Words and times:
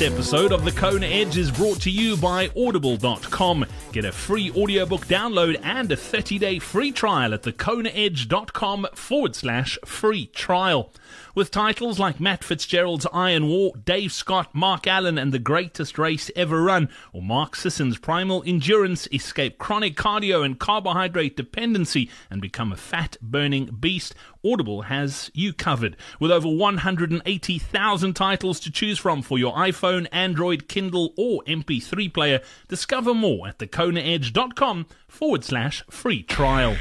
This 0.00 0.12
episode 0.12 0.52
of 0.52 0.64
The 0.64 0.72
Kona 0.72 1.04
Edge 1.04 1.36
is 1.36 1.50
brought 1.50 1.82
to 1.82 1.90
you 1.90 2.16
by 2.16 2.48
Audible.com. 2.56 3.66
Get 3.92 4.06
a 4.06 4.12
free 4.12 4.50
audiobook 4.52 5.06
download 5.06 5.60
and 5.62 5.92
a 5.92 5.96
30 5.96 6.38
day 6.38 6.58
free 6.58 6.90
trial 6.90 7.34
at 7.34 7.42
thekonaedge.com 7.42 8.86
forward 8.94 9.36
slash 9.36 9.78
free 9.84 10.28
trial. 10.28 10.90
With 11.34 11.50
titles 11.50 11.98
like 11.98 12.18
Matt 12.18 12.42
Fitzgerald's 12.42 13.06
Iron 13.12 13.46
War, 13.46 13.72
Dave 13.84 14.10
Scott, 14.10 14.54
Mark 14.54 14.86
Allen, 14.86 15.18
and 15.18 15.32
The 15.32 15.38
Greatest 15.38 15.98
Race 15.98 16.30
Ever 16.34 16.62
Run, 16.62 16.88
or 17.12 17.20
Mark 17.20 17.54
Sisson's 17.54 17.98
Primal 17.98 18.42
Endurance, 18.46 19.06
Escape 19.12 19.58
Chronic 19.58 19.96
Cardio 19.96 20.44
and 20.44 20.58
Carbohydrate 20.58 21.36
Dependency, 21.36 22.10
and 22.30 22.40
Become 22.40 22.72
a 22.72 22.76
Fat 22.76 23.16
Burning 23.20 23.66
Beast, 23.66 24.14
Audible 24.44 24.82
has 24.82 25.30
you 25.34 25.52
covered. 25.52 25.96
With 26.18 26.30
over 26.30 26.48
180,000 26.48 28.14
titles 28.14 28.60
to 28.60 28.70
choose 28.70 28.98
from 28.98 29.22
for 29.22 29.38
your 29.38 29.54
iPhone, 29.54 30.06
Android, 30.12 30.68
Kindle, 30.68 31.12
or 31.16 31.42
MP3 31.44 32.12
player, 32.12 32.40
discover 32.68 33.12
more 33.12 33.48
at 33.48 33.58
thekonaedge.com 33.58 34.86
forward 35.08 35.44
slash 35.44 35.84
free 35.90 36.22
trial. 36.22 36.76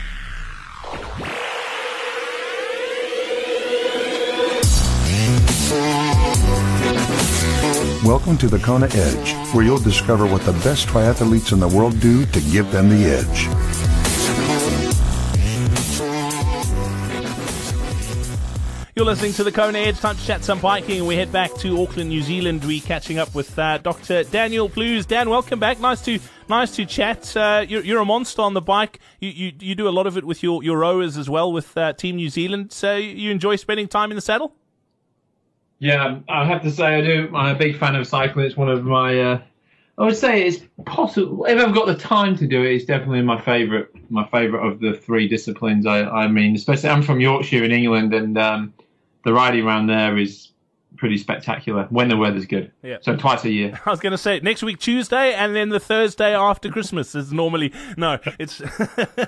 Welcome 8.05 8.37
to 8.37 8.47
the 8.47 8.59
Kona 8.59 8.87
Edge, 8.93 9.33
where 9.53 9.65
you'll 9.65 9.77
discover 9.77 10.25
what 10.25 10.41
the 10.41 10.53
best 10.63 10.87
triathletes 10.87 11.51
in 11.51 11.59
the 11.59 11.67
world 11.67 11.99
do 11.99 12.25
to 12.27 12.41
give 12.41 12.71
them 12.71 12.89
the 12.89 13.05
edge. 13.05 13.58
You're 18.99 19.05
listening 19.05 19.31
to 19.35 19.45
the 19.45 19.51
Kona 19.53 19.77
Edge. 19.77 19.97
Time 19.97 20.17
to 20.17 20.25
chat 20.25 20.43
some 20.43 20.59
biking, 20.59 21.05
we 21.05 21.15
head 21.15 21.31
back 21.31 21.53
to 21.59 21.81
Auckland, 21.81 22.09
New 22.09 22.21
Zealand. 22.21 22.65
We 22.65 22.81
catching 22.81 23.17
up 23.17 23.33
with 23.33 23.57
uh, 23.57 23.77
Dr. 23.77 24.25
Daniel 24.25 24.67
Plews. 24.67 25.05
Dan, 25.05 25.29
welcome 25.29 25.57
back. 25.57 25.79
Nice 25.79 26.01
to 26.03 26.19
nice 26.49 26.75
to 26.75 26.85
chat. 26.85 27.33
Uh, 27.37 27.65
you're, 27.65 27.81
you're, 27.81 28.01
a 28.01 28.05
monster 28.05 28.41
on 28.41 28.53
the 28.53 28.59
bike. 28.59 28.99
You, 29.21 29.29
you, 29.29 29.51
you 29.57 29.75
do 29.75 29.87
a 29.87 29.89
lot 29.89 30.05
of 30.05 30.17
it 30.17 30.25
with 30.25 30.43
your, 30.43 30.61
your 30.65 30.79
rowers 30.79 31.17
as 31.17 31.29
well 31.29 31.53
with 31.53 31.77
uh, 31.77 31.93
Team 31.93 32.17
New 32.17 32.27
Zealand. 32.27 32.73
So 32.73 32.97
you 32.97 33.31
enjoy 33.31 33.55
spending 33.55 33.87
time 33.87 34.11
in 34.11 34.15
the 34.15 34.21
saddle? 34.21 34.53
Yeah, 35.77 36.19
I 36.27 36.43
have 36.43 36.61
to 36.63 36.69
say 36.69 36.95
I 36.95 36.99
do. 36.99 37.33
I'm 37.33 37.55
a 37.55 37.57
big 37.57 37.77
fan 37.77 37.95
of 37.95 38.05
cycling. 38.05 38.47
It's 38.47 38.57
one 38.57 38.67
of 38.67 38.83
my. 38.83 39.17
Uh, 39.17 39.41
I 39.97 40.03
would 40.03 40.17
say 40.17 40.45
it's 40.45 40.61
possible 40.85 41.45
if 41.45 41.57
I've 41.57 41.73
got 41.73 41.87
the 41.87 41.95
time 41.95 42.35
to 42.35 42.45
do 42.45 42.63
it. 42.63 42.73
It's 42.73 42.85
definitely 42.85 43.21
my 43.21 43.39
favourite. 43.39 43.87
My 44.11 44.27
favourite 44.27 44.67
of 44.67 44.81
the 44.81 44.91
three 44.91 45.29
disciplines. 45.29 45.85
I, 45.85 46.01
I 46.01 46.27
mean, 46.27 46.53
especially 46.53 46.89
I'm 46.89 47.01
from 47.01 47.21
Yorkshire 47.21 47.63
in 47.63 47.71
England, 47.71 48.13
and 48.13 48.37
um, 48.37 48.73
the 49.23 49.33
riding 49.33 49.65
around 49.65 49.87
there 49.87 50.17
is 50.17 50.49
pretty 50.97 51.17
spectacular 51.17 51.87
when 51.89 52.09
the 52.09 52.17
weather's 52.17 52.45
good. 52.45 52.71
Yeah. 52.83 52.97
So 53.01 53.15
twice 53.15 53.45
a 53.45 53.49
year. 53.49 53.79
I 53.85 53.89
was 53.89 53.99
going 53.99 54.11
to 54.11 54.17
say 54.17 54.39
next 54.41 54.63
week 54.63 54.79
Tuesday, 54.79 55.33
and 55.33 55.55
then 55.55 55.69
the 55.69 55.79
Thursday 55.79 56.35
after 56.35 56.69
Christmas 56.69 57.15
is 57.15 57.31
normally 57.31 57.73
no. 57.97 58.19
It's 58.37 58.61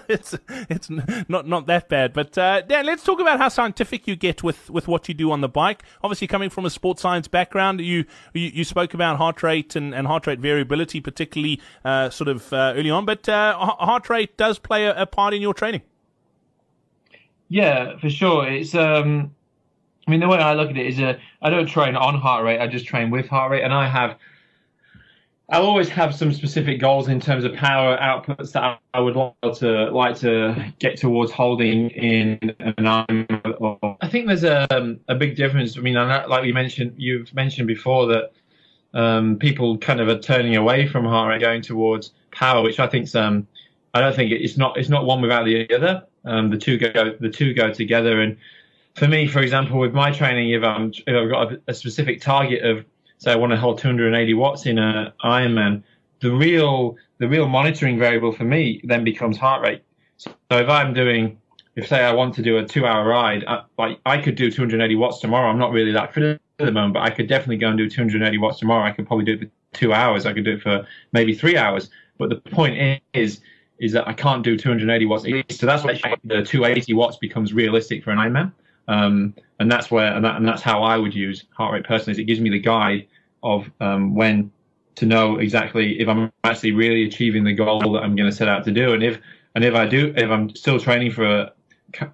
it's 0.08 0.38
it's 0.70 0.90
not 0.90 1.48
not 1.48 1.68
that 1.68 1.90
bad. 1.90 2.14
But 2.14 2.38
uh, 2.38 2.62
Dan, 2.62 2.86
let's 2.86 3.04
talk 3.04 3.20
about 3.20 3.40
how 3.40 3.50
scientific 3.50 4.08
you 4.08 4.16
get 4.16 4.44
with 4.44 4.70
with 4.70 4.88
what 4.88 5.08
you 5.08 5.14
do 5.14 5.32
on 5.32 5.42
the 5.42 5.50
bike. 5.50 5.84
Obviously, 6.04 6.28
coming 6.28 6.50
from 6.50 6.66
a 6.66 6.70
sports 6.70 7.02
science 7.02 7.28
background, 7.28 7.82
you 7.82 8.06
you, 8.34 8.52
you 8.54 8.64
spoke 8.64 8.94
about 8.94 9.18
heart 9.18 9.42
rate 9.42 9.76
and, 9.76 9.96
and 9.96 10.08
heart 10.08 10.28
rate 10.28 10.40
variability, 10.40 11.00
particularly 11.00 11.62
uh, 11.86 12.10
sort 12.10 12.28
of 12.28 12.52
uh, 12.54 12.74
early 12.76 12.90
on. 12.90 13.06
But 13.06 13.28
uh, 13.30 13.58
heart 13.58 14.10
rate 14.10 14.38
does 14.38 14.60
play 14.60 14.86
a, 14.86 15.02
a 15.02 15.06
part 15.06 15.34
in 15.34 15.42
your 15.42 15.54
training. 15.54 15.82
Yeah, 17.48 17.98
for 17.98 18.10
sure. 18.10 18.48
It's 18.48 18.74
um 18.76 19.36
I 20.08 20.12
mean, 20.12 20.20
the 20.20 20.28
way 20.28 20.38
I 20.38 20.54
look 20.54 20.70
at 20.70 20.78
it 20.78 20.88
is, 20.88 21.00
uh, 21.00 21.18
I 21.42 21.50
don't 21.50 21.68
train 21.68 21.96
on 21.96 22.16
heart 22.16 22.44
rate. 22.44 22.60
I 22.60 22.68
just 22.68 22.86
train 22.86 23.12
with 23.12 23.28
heart 23.28 23.52
rate, 23.52 23.64
and 23.64 23.74
I 23.74 23.88
have. 23.88 24.18
I'll 25.50 25.66
always 25.66 25.90
have 25.90 26.16
some 26.16 26.32
specific 26.32 26.80
goals 26.80 27.10
in 27.10 27.20
terms 27.20 27.44
of 27.44 27.54
power 27.54 27.98
outputs 27.98 28.54
that 28.54 28.80
I 28.94 29.00
would 29.02 29.18
like 29.18 29.36
to 29.56 29.92
like 29.92 30.18
to 30.20 30.74
get 30.80 30.98
towards 30.98 31.30
holding 31.30 31.90
in 31.90 32.56
an 32.60 32.74
Ironman. 32.78 33.98
I 34.00 34.08
think 34.08 34.28
there's 34.28 34.46
a 34.46 34.98
a 35.10 35.16
big 35.16 35.36
difference. 35.36 35.78
I 35.78 35.82
mean, 35.82 35.96
like 35.96 36.46
you 36.46 36.54
mentioned, 36.54 36.94
you've 36.98 37.34
mentioned 37.34 37.68
before 37.68 38.08
that 38.08 38.32
um, 38.94 39.38
people 39.38 39.78
kind 39.78 40.00
of 40.00 40.08
are 40.08 40.20
turning 40.20 40.56
away 40.56 40.88
from 40.88 41.06
heart 41.06 41.30
rate, 41.30 41.42
going 41.42 41.62
towards 41.62 42.14
power, 42.32 42.62
which 42.62 42.80
I 42.80 42.88
think's 42.88 43.14
um, 43.16 43.48
I 43.94 44.00
don't 44.00 44.16
think 44.16 44.32
it's 44.32 44.58
not 44.58 44.78
it's 44.78 44.90
not 44.90 45.06
one 45.06 45.22
without 45.22 45.46
the 45.46 45.74
other. 45.74 46.04
Um, 46.26 46.50
the 46.50 46.58
two 46.58 46.78
go 46.78 47.16
the 47.20 47.30
two 47.30 47.54
go 47.54 47.72
together, 47.74 48.22
and 48.22 48.38
for 48.96 49.08
me, 49.08 49.28
for 49.28 49.40
example, 49.40 49.80
with 49.80 49.94
my 49.94 50.12
training, 50.12 50.52
if 50.52 50.64
I'm 50.64 50.92
if 51.08 51.16
I've 51.16 51.30
got 51.30 51.54
a, 51.54 51.62
a 51.68 51.74
specific 51.74 52.22
target 52.22 52.64
of 52.64 52.86
say 53.18 53.32
I 53.32 53.36
want 53.36 53.52
to 53.52 53.58
hold 53.58 53.80
280 53.80 54.34
watts 54.34 54.66
in 54.66 54.78
a 54.78 55.14
Ironman, 55.24 55.84
the 56.20 56.32
real 56.32 56.98
the 57.20 57.28
real 57.28 57.48
monitoring 57.48 58.00
variable 58.00 58.32
for 58.32 58.44
me 58.44 58.82
then 58.84 59.04
becomes 59.04 59.38
heart 59.38 59.62
rate. 59.62 59.84
So 60.18 60.32
if 60.52 60.70
I'm 60.70 60.94
doing, 60.94 61.40
if 61.76 61.88
say 61.88 62.04
I 62.04 62.14
want 62.14 62.34
to 62.36 62.42
do 62.42 62.58
a 62.58 62.66
two-hour 62.66 63.08
ride, 63.08 63.46
I, 63.48 63.64
like 63.78 64.00
I 64.06 64.18
could 64.18 64.36
do 64.36 64.52
280 64.52 64.96
watts 64.96 65.20
tomorrow. 65.20 65.50
I'm 65.50 65.60
not 65.60 65.72
really 65.72 65.92
that 65.92 66.14
fit 66.14 66.24
at 66.24 66.40
the 66.58 66.72
moment, 66.72 66.96
but 66.96 67.04
I 67.04 67.10
could 67.10 67.28
definitely 67.28 67.58
go 67.58 67.70
and 67.70 67.78
do 67.78 67.90
280 67.90 68.38
watts 68.38 68.60
tomorrow. 68.60 68.84
I 68.84 68.92
could 68.92 69.08
probably 69.08 69.26
do 69.26 69.34
it 69.34 69.40
for 69.42 69.78
two 69.78 69.94
hours. 69.94 70.26
I 70.26 70.34
could 70.34 70.46
do 70.46 70.54
it 70.54 70.62
for 70.62 70.86
maybe 71.14 71.34
three 71.34 71.58
hours. 71.58 71.90
But 72.18 72.30
the 72.30 72.36
point 72.36 73.02
is, 73.14 73.42
is 73.80 73.94
that 73.94 74.08
I 74.08 74.14
can't 74.14 74.44
do 74.44 74.58
280 74.58 75.06
watts. 75.06 75.26
So 75.50 75.66
that's 75.66 75.84
why 75.84 75.94
the 76.24 76.44
280 76.44 76.94
watts 76.94 77.18
becomes 77.18 77.52
realistic 77.52 78.04
for 78.04 78.12
an 78.12 78.20
Ironman. 78.20 78.52
Um, 78.92 79.36
and 79.60 79.72
that's 79.72 79.90
where, 79.90 80.14
and, 80.14 80.26
that, 80.26 80.36
and, 80.36 80.46
that's 80.46 80.62
how 80.62 80.84
I 80.84 80.98
would 80.98 81.16
use 81.16 81.46
heart 81.52 81.74
rate 81.74 81.86
personally. 81.86 82.12
Is 82.12 82.20
it 82.20 82.26
gives 82.26 82.42
me 82.42 82.50
the 82.50 82.60
guide 82.60 83.08
of 83.42 83.72
um, 83.80 84.16
when 84.16 84.52
to 84.96 85.06
know 85.06 85.38
exactly 85.38 86.02
if 86.02 86.10
I'm 86.10 86.30
actually 86.44 86.74
really 86.74 87.06
achieving 87.06 87.46
the 87.46 87.54
goal 87.54 87.94
that 87.94 88.04
I'm 88.04 88.18
going 88.18 88.30
to 88.30 88.36
set 88.36 88.50
out 88.50 88.66
to 88.66 88.72
do, 88.72 88.94
and 88.94 89.02
if 89.02 89.18
and 89.56 89.64
if 89.64 89.74
I 89.76 89.86
do, 89.86 90.14
if 90.18 90.30
I'm 90.30 90.54
still 90.56 90.78
training 90.78 91.12
for 91.12 91.24
a, 91.24 91.54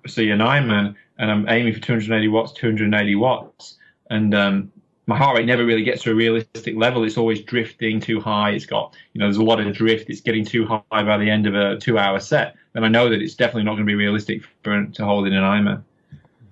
say 0.05 0.29
an 0.29 0.39
Ironman 0.39 0.93
and 1.17 1.31
I'm 1.31 1.49
aiming 1.49 1.73
for 1.73 1.79
280 1.79 2.27
watts, 2.27 2.53
280 2.53 3.16
watts, 3.16 3.77
and 4.11 4.35
um, 4.35 4.71
my 5.07 5.17
heart 5.17 5.37
rate 5.37 5.47
never 5.47 5.66
really 5.66 5.83
gets 5.83 6.03
to 6.03 6.11
a 6.11 6.16
realistic 6.16 6.75
level. 6.75 7.03
It's 7.03 7.17
always 7.17 7.41
drifting 7.41 7.99
too 7.99 8.19
high. 8.19 8.51
It's 8.51 8.67
got, 8.67 8.95
you 9.13 9.19
know, 9.19 9.25
there's 9.25 9.37
a 9.37 9.43
lot 9.43 9.59
of 9.59 9.73
drift. 9.73 10.09
It's 10.09 10.21
getting 10.21 10.45
too 10.45 10.67
high 10.67 10.81
by 11.03 11.17
the 11.17 11.29
end 11.29 11.47
of 11.47 11.55
a 11.55 11.77
two-hour 11.77 12.19
set. 12.19 12.55
Then 12.73 12.83
I 12.83 12.87
know 12.87 13.09
that 13.09 13.21
it's 13.21 13.33
definitely 13.33 13.63
not 13.63 13.71
going 13.71 13.85
to 13.85 13.91
be 13.91 13.95
realistic 13.95 14.43
for 14.63 14.85
to 14.85 15.05
hold 15.05 15.25
in 15.25 15.33
an 15.33 15.43
Ironman. 15.43 15.83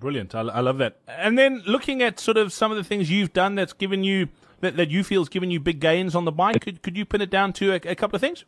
Brilliant. 0.06 0.36
I, 0.36 0.42
I, 0.42 0.60
love 0.60 0.78
that. 0.78 0.98
And 1.08 1.36
then 1.36 1.64
looking 1.66 2.00
at 2.00 2.20
sort 2.20 2.36
of 2.36 2.52
some 2.52 2.70
of 2.70 2.76
the 2.76 2.84
things 2.84 3.10
you've 3.10 3.32
done 3.32 3.56
that's 3.56 3.72
given 3.72 4.04
you 4.04 4.28
that, 4.60 4.76
that 4.76 4.88
you 4.88 5.02
feel 5.02 5.20
has 5.20 5.28
given 5.28 5.50
you 5.50 5.58
big 5.58 5.80
gains 5.80 6.14
on 6.14 6.24
the 6.24 6.30
bike. 6.30 6.60
Could 6.60 6.80
could 6.80 6.96
you 6.96 7.04
pin 7.04 7.22
it 7.22 7.28
down 7.28 7.52
to 7.54 7.72
a, 7.72 7.80
a 7.90 7.96
couple 7.96 8.14
of 8.14 8.20
things? 8.20 8.44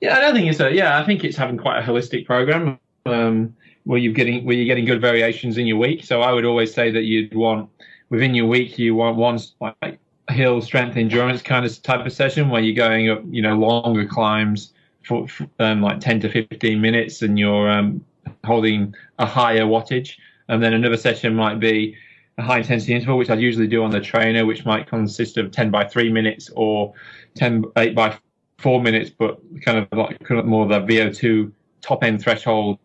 Yeah, 0.00 0.16
I 0.16 0.20
don't 0.20 0.34
think 0.34 0.50
it's 0.50 0.58
a 0.58 0.72
yeah. 0.72 0.98
I 0.98 1.04
think 1.04 1.22
it's 1.22 1.36
having 1.36 1.58
quite 1.58 1.80
a 1.80 1.82
holistic 1.82 2.24
program 2.24 2.78
um, 3.04 3.54
where 3.84 3.98
you're 3.98 4.14
getting 4.14 4.46
where 4.46 4.56
you're 4.56 4.64
getting 4.64 4.86
good 4.86 5.02
variations 5.02 5.58
in 5.58 5.66
your 5.66 5.76
week. 5.76 6.02
So 6.02 6.22
I 6.22 6.32
would 6.32 6.46
always 6.46 6.72
say 6.72 6.90
that 6.90 7.02
you'd 7.02 7.34
want 7.34 7.68
within 8.08 8.34
your 8.34 8.46
week 8.46 8.78
you 8.78 8.94
want 8.94 9.18
one 9.18 9.38
like 9.60 9.98
hill 10.30 10.62
strength 10.62 10.96
endurance 10.96 11.42
kind 11.42 11.66
of 11.66 11.82
type 11.82 12.06
of 12.06 12.12
session 12.14 12.48
where 12.48 12.62
you're 12.62 12.74
going 12.74 13.10
up 13.10 13.20
you 13.28 13.42
know 13.42 13.54
longer 13.54 14.06
climbs 14.06 14.72
for, 15.02 15.26
um, 15.58 15.82
like 15.82 16.00
10 16.00 16.20
to 16.20 16.30
15 16.30 16.80
minutes 16.80 17.20
and 17.20 17.38
you're 17.38 17.70
um, 17.70 18.02
holding 18.44 18.94
a 19.18 19.26
higher 19.26 19.64
wattage 19.64 20.16
and 20.50 20.62
then 20.62 20.74
another 20.74 20.96
session 20.96 21.34
might 21.34 21.60
be 21.60 21.96
a 22.36 22.42
high 22.42 22.58
intensity 22.58 22.92
interval, 22.92 23.16
which 23.16 23.30
I 23.30 23.34
usually 23.34 23.68
do 23.68 23.84
on 23.84 23.90
the 23.90 24.00
trainer, 24.00 24.44
which 24.44 24.64
might 24.64 24.88
consist 24.88 25.36
of 25.36 25.52
10 25.52 25.70
by 25.70 25.84
3 25.84 26.10
minutes 26.12 26.50
or 26.56 26.92
10, 27.36 27.64
8 27.76 27.94
by 27.94 28.18
4 28.58 28.82
minutes, 28.82 29.10
but 29.10 29.40
kind 29.64 29.78
of 29.78 29.86
like 29.96 30.18
more 30.44 30.66
the 30.66 30.80
VO2 30.80 31.52
top 31.82 32.02
end 32.02 32.20
threshold 32.20 32.78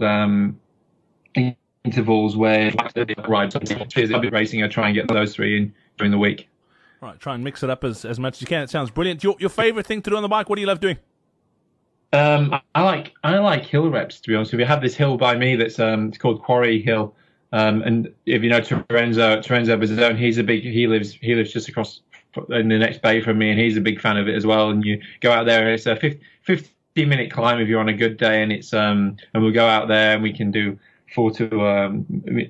um, 0.00 0.58
intervals 1.84 2.36
where 2.36 2.72
right, 3.28 3.54
I'll 3.54 4.20
be 4.20 4.28
racing, 4.30 4.64
I 4.64 4.68
try 4.68 4.88
and 4.88 4.94
get 4.94 5.06
those 5.08 5.34
three 5.34 5.58
in 5.58 5.74
during 5.98 6.10
the 6.10 6.18
week. 6.18 6.48
Right, 7.02 7.20
try 7.20 7.34
and 7.34 7.44
mix 7.44 7.62
it 7.62 7.68
up 7.68 7.84
as, 7.84 8.06
as 8.06 8.18
much 8.18 8.36
as 8.36 8.40
you 8.42 8.46
can. 8.46 8.62
It 8.62 8.70
sounds 8.70 8.90
brilliant. 8.90 9.22
Your, 9.22 9.36
your 9.38 9.50
favorite 9.50 9.86
thing 9.86 10.00
to 10.02 10.10
do 10.10 10.16
on 10.16 10.22
the 10.22 10.28
bike, 10.28 10.48
what 10.48 10.56
do 10.56 10.60
you 10.60 10.66
love 10.66 10.80
doing? 10.80 10.98
Um, 12.12 12.60
I 12.74 12.82
like 12.82 13.14
I 13.22 13.38
like 13.38 13.64
hill 13.64 13.88
reps 13.88 14.20
to 14.20 14.28
be 14.28 14.34
honest. 14.34 14.52
We 14.52 14.64
have 14.64 14.82
this 14.82 14.96
hill 14.96 15.16
by 15.16 15.36
me 15.36 15.54
that's 15.56 15.78
um, 15.78 16.08
it's 16.08 16.18
called 16.18 16.42
Quarry 16.42 16.82
Hill, 16.82 17.14
um, 17.52 17.82
and 17.82 18.12
if 18.26 18.42
you 18.42 18.50
know 18.50 18.60
Terenzo 18.60 19.38
Terenzo 19.44 19.80
Bozzone, 19.80 20.18
he's 20.18 20.38
a 20.38 20.42
big 20.42 20.62
he 20.62 20.86
lives 20.88 21.12
he 21.12 21.34
lives 21.34 21.52
just 21.52 21.68
across 21.68 22.00
in 22.50 22.68
the 22.68 22.78
next 22.78 23.00
bay 23.02 23.20
from 23.20 23.38
me, 23.38 23.50
and 23.50 23.60
he's 23.60 23.76
a 23.76 23.80
big 23.80 24.00
fan 24.00 24.16
of 24.16 24.28
it 24.28 24.34
as 24.34 24.44
well. 24.44 24.70
And 24.70 24.84
you 24.84 25.00
go 25.20 25.30
out 25.30 25.46
there, 25.46 25.60
and 25.60 25.70
it's 25.70 25.86
a 25.86 25.94
50, 25.94 26.20
50 26.42 27.04
minute 27.04 27.30
climb 27.30 27.60
if 27.60 27.68
you're 27.68 27.80
on 27.80 27.88
a 27.88 27.94
good 27.94 28.16
day, 28.16 28.42
and 28.42 28.50
it's 28.50 28.74
um 28.74 29.16
and 29.32 29.42
we'll 29.42 29.52
go 29.52 29.66
out 29.66 29.86
there 29.86 30.14
and 30.14 30.22
we 30.22 30.32
can 30.32 30.50
do 30.50 30.76
four 31.14 31.30
to 31.32 31.66
um 31.66 32.06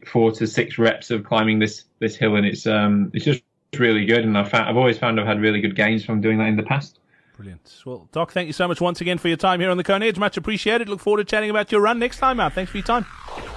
four 0.06 0.32
to 0.32 0.46
six 0.46 0.78
reps 0.78 1.10
of 1.10 1.24
climbing 1.24 1.58
this 1.58 1.84
this 1.98 2.16
hill, 2.16 2.36
and 2.36 2.46
it's 2.46 2.66
um 2.66 3.10
it's 3.12 3.26
just 3.26 3.42
really 3.76 4.06
good. 4.06 4.24
And 4.24 4.38
I've 4.38 4.48
found, 4.48 4.70
I've 4.70 4.78
always 4.78 4.96
found 4.96 5.20
I've 5.20 5.26
had 5.26 5.42
really 5.42 5.60
good 5.60 5.76
gains 5.76 6.02
from 6.02 6.22
doing 6.22 6.38
that 6.38 6.48
in 6.48 6.56
the 6.56 6.62
past. 6.62 6.98
Brilliant. 7.40 7.74
Well, 7.86 8.06
Doc, 8.12 8.32
thank 8.32 8.48
you 8.48 8.52
so 8.52 8.68
much 8.68 8.82
once 8.82 9.00
again 9.00 9.16
for 9.16 9.28
your 9.28 9.38
time 9.38 9.60
here 9.60 9.70
on 9.70 9.78
the 9.78 9.82
Kona 9.82 10.04
Edge. 10.04 10.18
Much 10.18 10.36
appreciated. 10.36 10.90
Look 10.90 11.00
forward 11.00 11.18
to 11.18 11.24
chatting 11.24 11.48
about 11.48 11.72
your 11.72 11.80
run 11.80 11.98
next 11.98 12.18
time 12.18 12.38
out. 12.38 12.52
Thanks 12.52 12.70
for 12.70 12.76
your 12.76 12.84
time. 12.84 13.06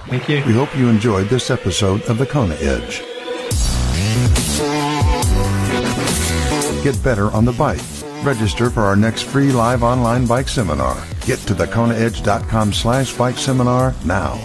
Thank 0.06 0.26
you. 0.26 0.42
We 0.46 0.54
hope 0.54 0.74
you 0.74 0.88
enjoyed 0.88 1.28
this 1.28 1.50
episode 1.50 2.00
of 2.04 2.16
the 2.16 2.24
Kona 2.24 2.54
Edge. 2.54 3.02
get 6.82 7.02
better 7.02 7.30
on 7.32 7.44
the 7.44 7.52
bike. 7.52 7.82
Register 8.22 8.70
for 8.70 8.84
our 8.84 8.96
next 8.96 9.24
free 9.24 9.52
live 9.52 9.82
online 9.82 10.26
bike 10.26 10.48
seminar. 10.48 10.96
Get 11.26 11.38
to 11.40 11.54
thekonaedge.com 11.54 12.72
slash 12.72 13.12
bike 13.12 13.36
seminar 13.36 13.94
now. 14.06 14.40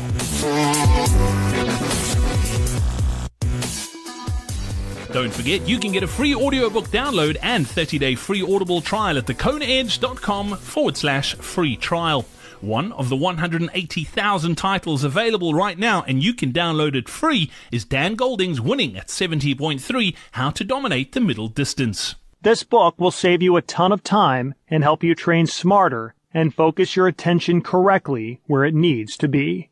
Don't 5.11 5.33
forget, 5.33 5.67
you 5.67 5.79
can 5.79 5.91
get 5.91 6.03
a 6.03 6.07
free 6.07 6.35
audiobook 6.35 6.89
download 6.89 7.37
and 7.41 7.65
30-day 7.65 8.13
free 8.13 8.43
Audible 8.43 8.79
trial 8.79 9.17
at 9.17 9.25
thekonaedge.com 9.25 10.55
forward 10.57 10.97
slash 10.97 11.33
free 11.35 11.75
trial. 11.75 12.25
One 12.61 12.91
of 12.91 13.09
the 13.09 13.15
180,000 13.15 14.55
titles 14.55 15.03
available 15.03 15.55
right 15.55 15.79
now, 15.79 16.03
and 16.03 16.21
you 16.21 16.35
can 16.35 16.53
download 16.53 16.93
it 16.93 17.09
free, 17.09 17.49
is 17.71 17.85
Dan 17.85 18.13
Golding's 18.13 18.61
Winning 18.61 18.95
at 18.97 19.07
70.3 19.07 20.15
How 20.33 20.51
to 20.51 20.63
Dominate 20.63 21.13
the 21.13 21.21
Middle 21.21 21.47
Distance. 21.47 22.13
This 22.43 22.63
book 22.63 22.93
will 22.99 23.09
save 23.09 23.41
you 23.41 23.55
a 23.57 23.63
ton 23.63 23.91
of 23.91 24.03
time 24.03 24.53
and 24.69 24.83
help 24.83 25.03
you 25.03 25.15
train 25.15 25.47
smarter 25.47 26.13
and 26.35 26.53
focus 26.53 26.95
your 26.95 27.07
attention 27.07 27.63
correctly 27.63 28.41
where 28.45 28.63
it 28.63 28.75
needs 28.75 29.17
to 29.17 29.27
be. 29.27 29.71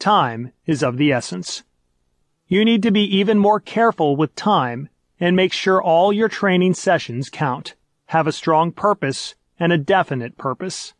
Time 0.00 0.52
is 0.66 0.82
of 0.82 0.96
the 0.96 1.12
essence. 1.12 1.62
You 2.50 2.64
need 2.64 2.82
to 2.82 2.90
be 2.90 3.04
even 3.16 3.38
more 3.38 3.60
careful 3.60 4.16
with 4.16 4.34
time 4.34 4.88
and 5.20 5.36
make 5.36 5.52
sure 5.52 5.80
all 5.80 6.12
your 6.12 6.28
training 6.28 6.74
sessions 6.74 7.30
count, 7.30 7.76
have 8.06 8.26
a 8.26 8.32
strong 8.32 8.72
purpose, 8.72 9.36
and 9.60 9.72
a 9.72 9.78
definite 9.78 10.36
purpose. 10.36 10.92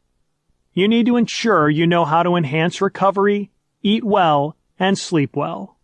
You 0.75 0.87
need 0.87 1.07
to 1.07 1.17
ensure 1.17 1.69
you 1.69 1.89
know 1.89 2.05
how 2.05 2.23
to 2.23 2.37
enhance 2.37 2.81
recovery, 2.81 3.51
eat 3.83 4.05
well, 4.05 4.57
and 4.79 4.97
sleep 4.97 5.35
well. 5.35 5.77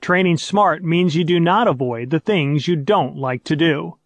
Training 0.00 0.38
smart 0.38 0.82
means 0.82 1.14
you 1.14 1.24
do 1.24 1.38
not 1.38 1.68
avoid 1.68 2.08
the 2.08 2.18
things 2.18 2.66
you 2.66 2.74
don't 2.74 3.14
like 3.14 3.44
to 3.44 3.54
do. 3.54 3.98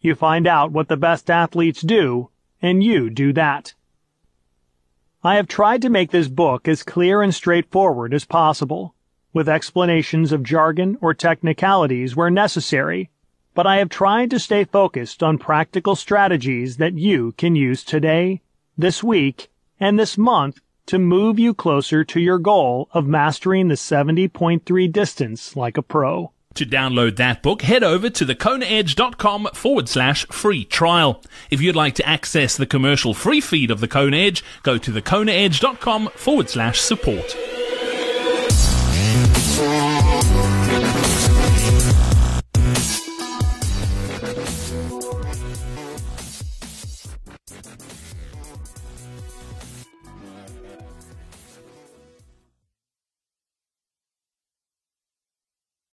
You 0.00 0.14
find 0.14 0.46
out 0.46 0.72
what 0.72 0.88
the 0.88 0.96
best 0.96 1.28
athletes 1.28 1.82
do, 1.82 2.30
and 2.62 2.82
you 2.82 3.10
do 3.10 3.34
that. 3.34 3.74
I 5.22 5.34
have 5.34 5.46
tried 5.46 5.82
to 5.82 5.90
make 5.90 6.10
this 6.10 6.28
book 6.28 6.66
as 6.66 6.82
clear 6.82 7.20
and 7.20 7.34
straightforward 7.34 8.14
as 8.14 8.24
possible, 8.24 8.94
with 9.34 9.48
explanations 9.48 10.32
of 10.32 10.42
jargon 10.42 10.96
or 11.02 11.12
technicalities 11.12 12.16
where 12.16 12.30
necessary, 12.30 13.10
but 13.52 13.66
I 13.66 13.76
have 13.76 13.88
tried 13.88 14.30
to 14.30 14.38
stay 14.38 14.64
focused 14.64 15.22
on 15.22 15.36
practical 15.38 15.96
strategies 15.96 16.78
that 16.78 16.94
you 16.94 17.32
can 17.32 17.54
use 17.54 17.84
today, 17.84 18.40
this 18.78 19.02
week, 19.02 19.50
and 19.78 19.98
this 19.98 20.16
month 20.16 20.60
to 20.86 20.98
move 20.98 21.38
you 21.38 21.52
closer 21.54 22.04
to 22.04 22.20
your 22.20 22.38
goal 22.38 22.88
of 22.92 23.06
mastering 23.06 23.68
the 23.68 23.74
70.3 23.74 24.92
distance 24.92 25.56
like 25.56 25.76
a 25.76 25.82
pro. 25.82 26.30
To 26.54 26.64
download 26.64 27.16
that 27.16 27.42
book, 27.42 27.62
head 27.62 27.82
over 27.82 28.08
to 28.10 28.24
thekonaedge.com 28.24 29.48
forward 29.54 29.88
slash 29.88 30.24
free 30.28 30.64
trial. 30.64 31.20
If 31.50 31.60
you'd 31.60 31.74
like 31.74 31.96
to 31.96 32.08
access 32.08 32.56
the 32.56 32.66
commercial 32.66 33.12
free 33.12 33.40
feed 33.40 33.72
of 33.72 33.80
the 33.80 33.88
Kona 33.88 34.16
Edge, 34.16 34.44
go 34.62 34.78
to 34.78 34.92
thekonaedge.com 34.92 36.10
forward 36.14 36.48
slash 36.48 36.80
support. 36.80 37.36